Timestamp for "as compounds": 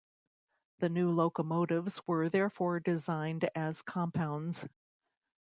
3.53-4.67